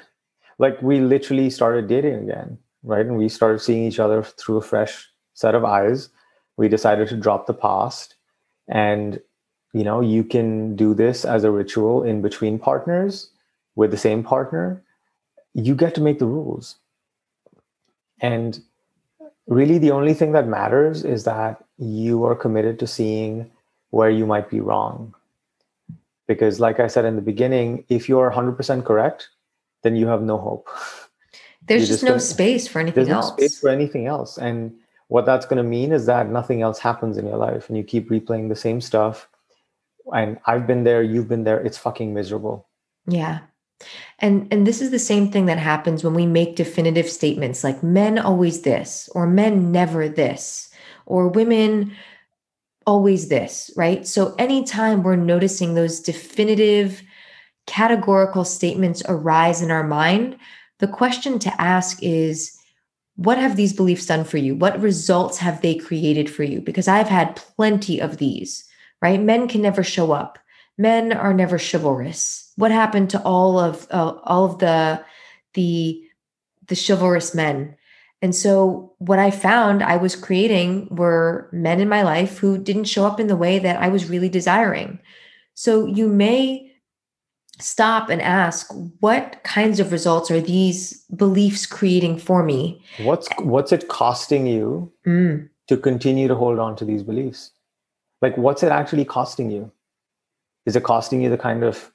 [0.59, 3.07] like we literally started dating again, right?
[3.07, 6.09] And we started seeing each other through a fresh set of eyes.
[6.57, 8.17] We decided to drop the past.
[8.69, 9.21] And,
[9.73, 13.31] you know, you can do this as a ritual in between partners
[13.75, 14.83] with the same partner.
[15.55, 16.77] You get to make the rules.
[18.21, 18.61] And
[19.47, 23.51] really, the only thing that matters is that you are committed to seeing
[23.91, 25.15] where you might be wrong
[26.33, 29.29] because like i said in the beginning if you're 100% correct
[29.83, 30.69] then you have no hope.
[31.67, 33.31] There's just, just, no space for anything there's else.
[33.31, 34.39] no space for anything else.
[34.39, 34.75] And
[35.09, 37.85] what that's going to mean is that nothing else happens in your life and you
[37.85, 39.29] keep replaying the same stuff.
[40.13, 41.61] And i've been there you've been there.
[41.61, 42.67] It's fucking miserable.
[43.07, 43.41] Yeah.
[44.19, 47.83] And and this is the same thing that happens when we make definitive statements like
[47.83, 50.71] men always this or men never this
[51.07, 51.93] or women
[52.91, 54.05] always this, right?
[54.05, 57.03] So anytime we're noticing those definitive
[57.69, 60.37] categorical statements arise in our mind,
[60.81, 62.59] the question to ask is
[63.15, 64.57] what have these beliefs done for you?
[64.57, 66.61] What results have they created for you?
[66.61, 68.65] Because I've had plenty of these,
[69.01, 69.23] right?
[69.23, 70.37] Men can never show up.
[70.77, 72.53] Men are never chivalrous.
[72.57, 75.05] What happened to all of uh, all of the
[75.55, 76.03] the
[76.67, 77.77] the chivalrous men?
[78.23, 82.85] And so, what I found I was creating were men in my life who didn't
[82.85, 84.99] show up in the way that I was really desiring.
[85.55, 86.71] So, you may
[87.63, 92.83] stop and ask what kinds of results are these beliefs creating for me?
[92.99, 95.49] What's what's it costing you mm.
[95.69, 97.53] to continue to hold on to these beliefs?
[98.23, 99.71] Like what's it actually costing you?
[100.67, 101.91] Is it costing you the kind of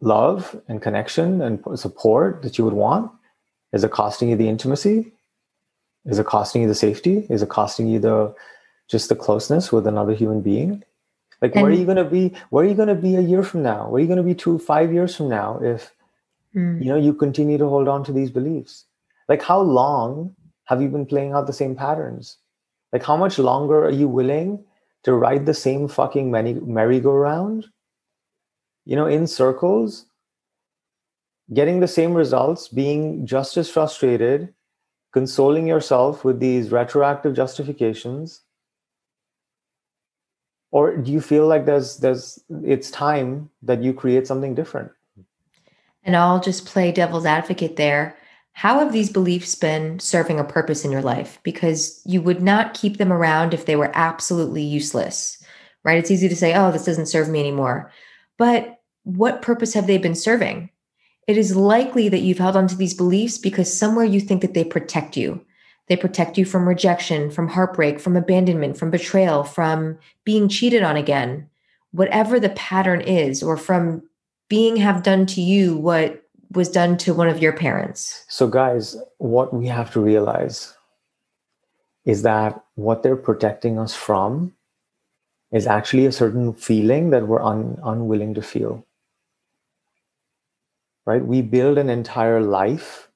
[0.00, 3.10] love and connection and support that you would want?
[3.72, 5.12] Is it costing you the intimacy
[6.04, 7.26] is it costing you the safety?
[7.30, 8.34] Is it costing you the
[8.88, 10.82] just the closeness with another human being?
[11.40, 12.34] Like and, where are you gonna be?
[12.50, 13.88] Where are you gonna be a year from now?
[13.88, 15.94] Where are you gonna be two, five years from now if
[16.54, 16.82] mm.
[16.82, 18.86] you know you continue to hold on to these beliefs?
[19.28, 20.34] Like how long
[20.64, 22.38] have you been playing out the same patterns?
[22.92, 24.64] Like how much longer are you willing
[25.04, 27.66] to ride the same fucking merry-go-round?
[28.84, 30.06] You know, in circles,
[31.52, 34.54] getting the same results, being just as frustrated,
[35.12, 38.42] consoling yourself with these retroactive justifications?
[40.70, 44.90] Or do you feel like there's there's it's time that you create something different?
[46.02, 48.16] And i'll just play devil's advocate there.
[48.52, 51.38] How have these beliefs been serving a purpose in your life?
[51.42, 55.42] Because you would not keep them around if they were absolutely useless
[55.84, 55.98] right?
[55.98, 57.90] It's easy to say oh this doesn't serve me anymore.
[58.36, 60.70] But what purpose have they been serving
[61.28, 64.64] it is likely that you've held onto these beliefs because somewhere you think that they
[64.64, 65.44] protect you.
[65.86, 70.96] They protect you from rejection, from heartbreak, from abandonment, from betrayal, from being cheated on
[70.96, 71.48] again,
[71.92, 74.02] whatever the pattern is, or from
[74.48, 78.24] being have done to you what was done to one of your parents.
[78.28, 80.74] So, guys, what we have to realize
[82.06, 84.54] is that what they're protecting us from
[85.52, 88.86] is actually a certain feeling that we're un- unwilling to feel
[91.08, 91.24] right?
[91.24, 93.08] We build an entire life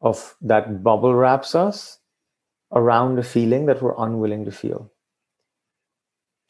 [0.00, 1.98] of that bubble wraps us
[2.72, 4.90] around a feeling that we're unwilling to feel.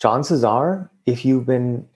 [0.01, 1.87] Chances are, if you've been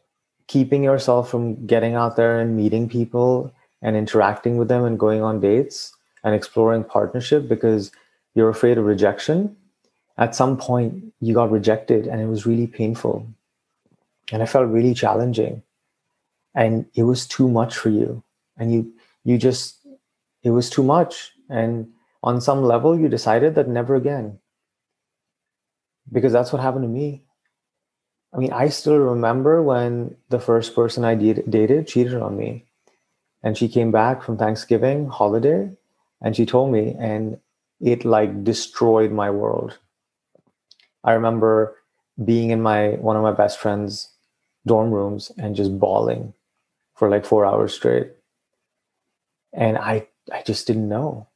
[0.47, 5.23] keeping yourself from getting out there and meeting people and interacting with them and going
[5.23, 7.91] on dates and exploring partnership because
[8.35, 9.57] you're afraid of rejection,
[10.19, 13.27] at some point you got rejected and it was really painful.
[14.31, 15.63] And it felt really challenging.
[16.55, 18.23] And it was too much for you
[18.61, 18.93] and you
[19.25, 19.85] you just
[20.45, 21.33] it was too much.
[21.49, 21.89] And
[22.23, 24.39] on some level you decided that never again.
[26.13, 27.25] Because that's what happened to me.
[28.33, 32.67] I mean i still remember when the first person i dated cheated on me.
[33.43, 35.71] And she came back from thanksgiving holiday
[36.21, 37.39] and she told me and
[37.81, 39.79] it like destroyed my world.
[41.03, 41.77] I remember
[42.23, 44.11] being in my one of my best friends
[44.67, 46.35] dorm rooms and just bawling
[46.95, 48.13] for like four hours straight
[49.53, 51.29] and i i just didn't know.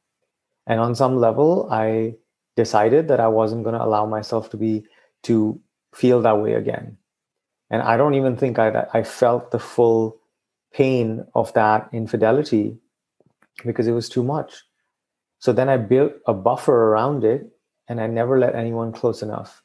[0.67, 2.15] And on some level i
[2.55, 4.85] decided that i wasn't going to allow myself to be
[5.23, 5.59] to
[5.93, 6.97] feel that way again.
[7.69, 10.17] And i don't even think i i felt the full
[10.73, 12.77] pain of that infidelity
[13.65, 14.63] because it was too much.
[15.39, 17.51] So then i built a buffer around it
[17.87, 19.61] and i never let anyone close enough.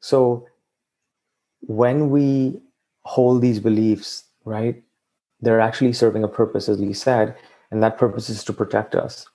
[0.00, 0.46] So
[1.60, 2.60] when we
[3.04, 4.83] hold these beliefs, right,
[5.44, 7.36] they're actually serving a purpose, as Lee said,
[7.70, 9.26] and that purpose is to protect us.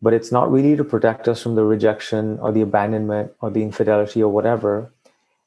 [0.00, 3.62] But it's not really to protect us from the rejection or the abandonment or the
[3.62, 4.92] infidelity or whatever.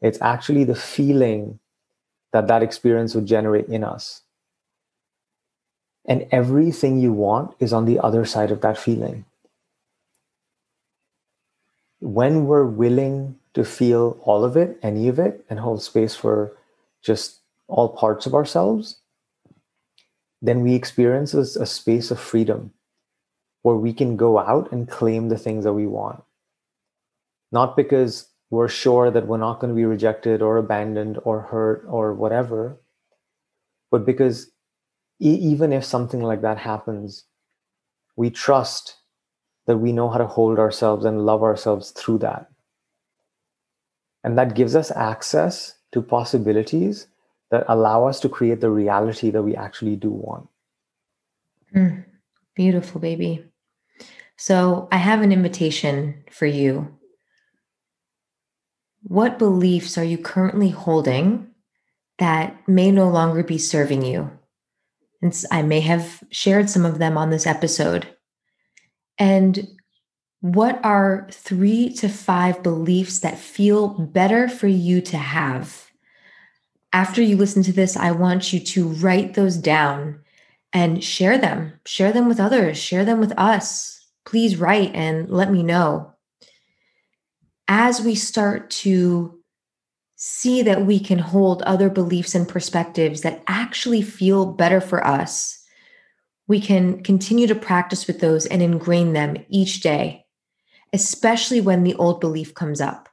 [0.02, 1.60] It's actually the feeling
[2.34, 4.22] that that experience would generate in us.
[6.06, 9.26] And everything you want is on the other side of that feeling.
[11.99, 16.58] When we're willing to feel all of it, any of it, and hold space for
[17.04, 18.97] just all parts of ourselves,
[20.42, 22.72] then we experience a, space of freedom
[23.62, 26.24] where we can go out and claim the things that we want.
[27.52, 31.86] Not because we're sure that we're not going to be rejected or abandoned or hurt
[31.88, 32.82] or whatever,
[33.92, 34.48] but because
[35.20, 37.26] e- even if something like that happens,
[38.16, 38.96] we trust
[39.68, 42.48] that we know how to hold ourselves and love ourselves through that.
[44.24, 47.08] And that gives us access to possibilities
[47.52, 50.47] that allow us to create the reality that we actually do want.
[51.76, 52.06] Mm,
[52.56, 53.45] beautiful, baby.
[54.38, 56.97] So I have an invitation for you.
[59.04, 61.52] What beliefs are you currently holding
[62.18, 64.32] that may no longer be serving you?
[65.22, 68.08] And I may have shared some of them on this episode.
[69.20, 69.68] And
[70.39, 75.91] what are three to five beliefs that feel better for you to have?
[76.94, 80.20] After you listen to this, I want you to write those down
[80.74, 81.74] and share them.
[81.86, 84.06] Share them with others, share them with us.
[84.26, 86.14] Please write and let me know.
[87.68, 89.39] As we start to
[90.16, 95.58] see that we can hold other beliefs and perspectives that actually feel better for us,
[96.48, 100.26] we can continue to practice with those and ingrain them each day,
[100.92, 103.08] especially when the old belief comes up.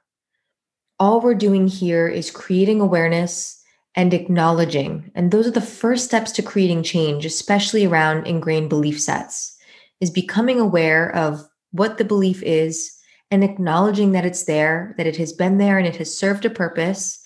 [0.98, 3.57] All we're doing here is creating awareness
[3.94, 5.10] and acknowledging.
[5.14, 9.56] And those are the first steps to creating change, especially around ingrained belief sets,
[10.00, 11.40] is becoming aware of
[11.72, 12.94] what the belief is
[13.30, 16.50] and acknowledging that it's there, that it has been there and it has served a
[16.50, 17.20] purpose.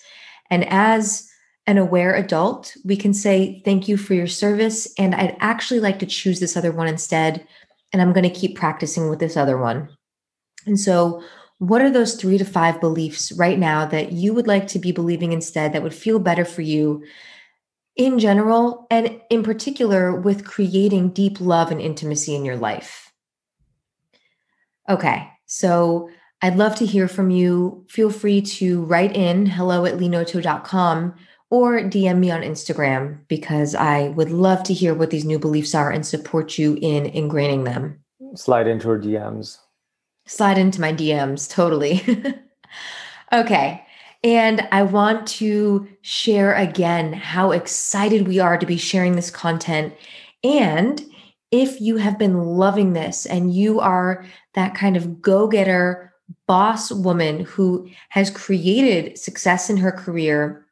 [0.49, 1.29] And as
[1.65, 4.91] an aware adult, we can say, Thank you for your service.
[4.97, 7.47] And I'd actually like to choose this other one instead.
[7.93, 9.89] And I'm going to keep practicing with this other one.
[10.65, 11.23] And so,
[11.59, 14.91] what are those three to five beliefs right now that you would like to be
[14.91, 17.03] believing instead that would feel better for you
[17.95, 23.11] in general and in particular with creating deep love and intimacy in your life?
[24.89, 26.09] Okay, so
[26.41, 27.85] I'd love to hear from you.
[27.87, 31.15] Feel free to write in hello at leenoto.com
[31.49, 35.73] or DM me on Instagram because I would love to hear what these new beliefs
[35.73, 38.03] are and support you in ingraining them.
[38.35, 39.59] Slide into her DMs
[40.25, 42.01] slide into my DMs totally.
[43.33, 43.85] okay.
[44.23, 49.93] And I want to share again how excited we are to be sharing this content.
[50.43, 51.03] And
[51.51, 56.13] if you have been loving this and you are that kind of go getter
[56.47, 60.65] boss woman who has created success in her career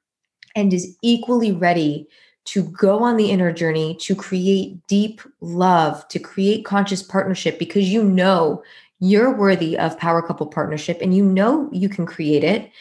[0.56, 2.08] and is equally ready
[2.46, 7.90] to go on the inner journey to create deep love, to create conscious partnership because
[7.90, 8.64] you know
[9.02, 12.72] you're worthy of power couple partnership and you know you can create it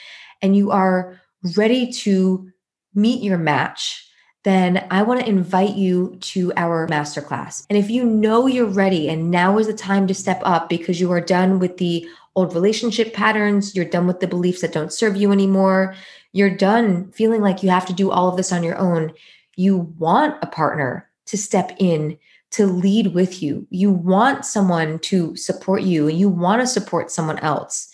[0.43, 1.21] and you are
[1.57, 2.49] ready to
[2.95, 4.07] meet your match,
[4.45, 7.66] then I want to invite you to our masterclass.
[7.68, 11.01] And if you know you're ready and now is the time to step up because
[11.01, 12.07] you are done with the
[12.37, 15.95] old relationship patterns, you're done with the beliefs that don't serve you anymore,
[16.33, 19.12] you're done feeling like you have to do all of this on your own,
[19.57, 22.18] you want a partner to step in
[22.53, 23.67] to lead with you.
[23.71, 27.89] You want someone to support you and you want to support someone else.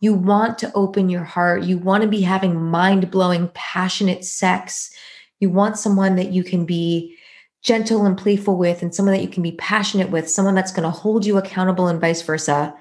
[0.00, 1.62] You want to open your heart.
[1.62, 4.90] You want to be having mind blowing, passionate sex.
[5.38, 7.16] You want someone that you can be
[7.62, 10.84] gentle and playful with, and someone that you can be passionate with, someone that's going
[10.84, 12.74] to hold you accountable and vice versa.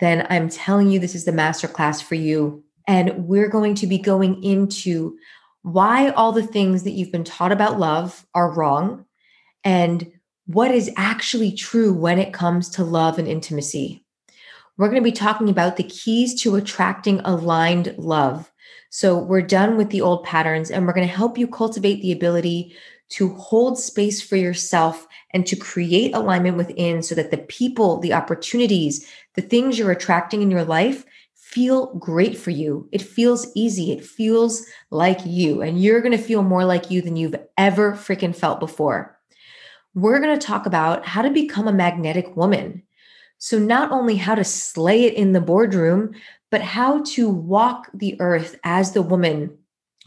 [0.00, 2.64] Then I'm telling you, this is the masterclass for you.
[2.88, 5.16] And we're going to be going into
[5.62, 9.04] why all the things that you've been taught about love are wrong
[9.62, 10.10] and
[10.54, 14.04] what is actually true when it comes to love and intimacy.
[14.76, 18.50] We're going to be talking about the keys to attracting aligned love.
[18.90, 22.10] So, we're done with the old patterns and we're going to help you cultivate the
[22.10, 22.74] ability
[23.10, 28.12] to hold space for yourself and to create alignment within so that the people, the
[28.12, 32.88] opportunities, the things you're attracting in your life feel great for you.
[32.90, 33.92] It feels easy.
[33.92, 37.92] It feels like you, and you're going to feel more like you than you've ever
[37.92, 39.19] freaking felt before
[39.94, 42.82] we're going to talk about how to become a magnetic woman.
[43.38, 46.14] So, not only how to slay it in the boardroom,
[46.50, 49.56] but how to walk the earth as the woman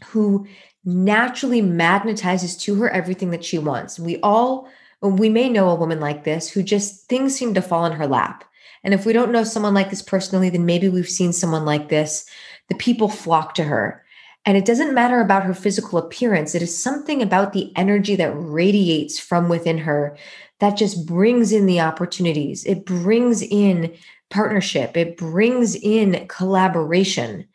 [0.06, 0.46] who
[0.84, 3.98] naturally magnetizes to her everything that she wants.
[3.98, 4.68] We all,
[5.00, 8.06] we may know a woman like this who just things seem to fall in her
[8.06, 8.44] lap.
[8.84, 11.88] And if we don't know someone like this personally, then maybe we've seen someone like
[11.88, 12.26] this.
[12.68, 14.03] The people flock to her.
[14.46, 16.54] And it doesn't matter about her physical appearance.
[16.54, 20.16] It is something about the energy that radiates from within her
[20.60, 22.64] that just brings in the opportunities.
[22.64, 23.94] It brings in
[24.30, 24.96] partnership.
[24.96, 27.46] It brings in collaboration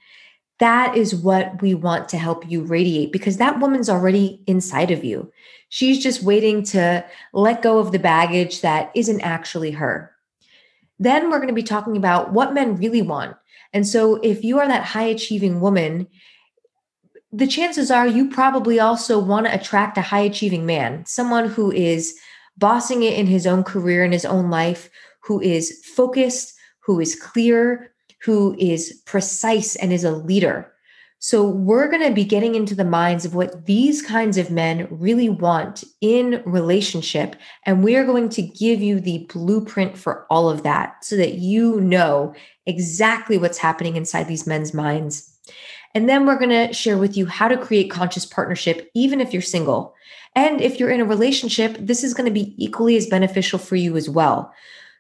[0.59, 5.03] that is what we want to help you radiate because that woman's already inside of
[5.03, 5.31] you.
[5.69, 10.13] She's just waiting to let go of the baggage that isn't actually her.
[10.99, 13.37] Then we're going to be talking about what men really want.
[13.71, 16.07] And so, if you are that high achieving woman,
[17.31, 21.71] the chances are you probably also want to attract a high achieving man, someone who
[21.71, 22.17] is
[22.57, 24.89] bossing it in his own career, in his own life,
[25.21, 27.91] who is focused, who is clear,
[28.23, 30.71] who is precise and is a leader.
[31.21, 34.87] So, we're going to be getting into the minds of what these kinds of men
[34.89, 37.35] really want in relationship.
[37.65, 41.33] And we are going to give you the blueprint for all of that so that
[41.33, 42.33] you know
[42.65, 45.37] exactly what's happening inside these men's minds.
[45.95, 49.33] And then we're going to share with you how to create conscious partnership, even if
[49.33, 49.95] you're single.
[50.35, 53.75] And if you're in a relationship, this is going to be equally as beneficial for
[53.75, 54.53] you as well.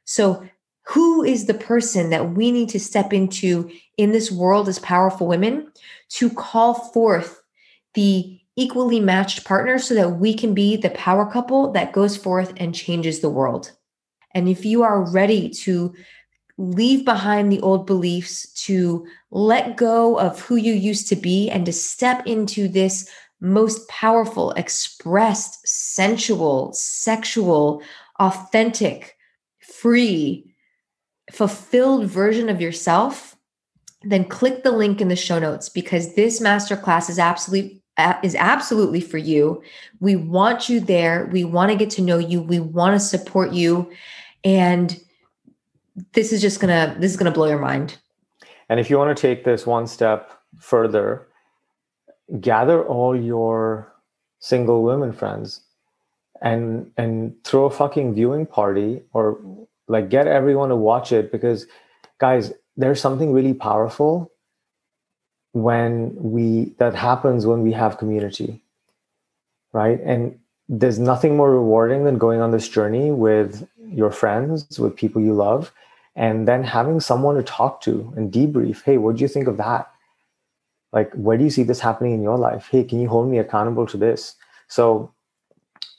[0.05, 0.47] So,
[0.87, 5.27] who is the person that we need to step into in this world as powerful
[5.27, 5.71] women
[6.09, 7.43] to call forth
[7.93, 12.53] the equally matched partner so that we can be the power couple that goes forth
[12.57, 13.71] and changes the world.
[14.33, 15.93] And if you are ready to
[16.59, 21.65] leave behind the old beliefs, to let go of who you used to be, and
[21.65, 27.81] to step into this most powerful, expressed, sensual, sexual,
[28.19, 29.15] authentic,
[29.59, 30.53] free,
[31.31, 33.37] fulfilled version of yourself,
[34.01, 37.81] then click the link in the show notes because this masterclass is absolutely
[38.23, 39.61] is absolutely for you.
[39.99, 41.29] We want you there.
[41.33, 42.41] We want to get to know you.
[42.41, 43.91] We want to support you
[44.43, 44.97] and
[46.13, 47.97] this is just to this is to blow your mind.
[48.69, 51.27] And if you want to take this one step further,
[52.39, 53.91] gather all your
[54.39, 55.61] single women friends
[56.41, 59.39] and and throw a fucking viewing party or
[59.87, 61.65] like get everyone to watch it because
[62.19, 64.31] guys there's something really powerful
[65.51, 68.61] when we that happens when we have community
[69.73, 70.39] right and
[70.69, 75.33] there's nothing more rewarding than going on this journey with your friends with people you
[75.33, 75.73] love
[76.15, 79.57] and then having someone to talk to and debrief hey what do you think of
[79.57, 79.91] that
[80.91, 83.37] like where do you see this happening in your life hey can you hold me
[83.37, 84.35] accountable to this
[84.67, 85.11] so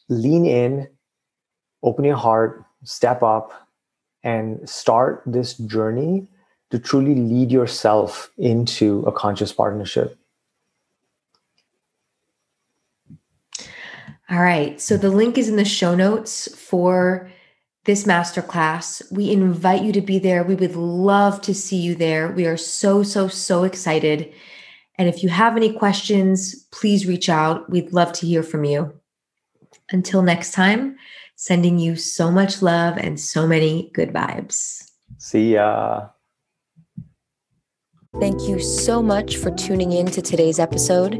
[0.08, 0.88] lean in
[1.82, 3.68] open your heart step up
[4.22, 6.28] and start this journey
[6.70, 10.16] to truly lead yourself into a conscious partnership.
[14.30, 14.80] All right.
[14.80, 17.28] So the link is in the show notes for
[17.84, 19.02] this masterclass.
[19.10, 20.44] We invite you to be there.
[20.44, 22.30] We would love to see you there.
[22.30, 24.32] We are so, so, so excited.
[24.98, 27.70] And if you have any questions, please reach out.
[27.70, 28.92] We'd love to hear from you.
[29.90, 30.96] Until next time,
[31.40, 34.90] Sending you so much love and so many good vibes.
[35.16, 36.08] See ya.
[38.20, 41.14] Thank you so much for tuning in to today's episode.